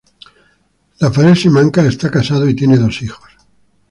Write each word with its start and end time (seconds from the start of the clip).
Rafael 0.99 1.35
Simancas 1.37 1.85
está 1.85 2.09
casado 2.09 2.49
y 2.49 2.55
tiene 2.55 2.75
dos 2.79 3.03
hijos. 3.03 3.33